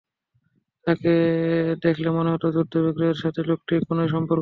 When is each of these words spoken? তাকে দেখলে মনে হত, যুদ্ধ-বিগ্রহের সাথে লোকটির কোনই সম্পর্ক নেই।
তাকে 0.87 1.11
দেখলে 1.83 2.07
মনে 2.09 2.29
হত, 2.33 2.43
যুদ্ধ-বিগ্রহের 2.55 3.17
সাথে 3.23 3.41
লোকটির 3.49 3.81
কোনই 3.87 4.07
সম্পর্ক 4.07 4.29
নেই। 4.29 4.39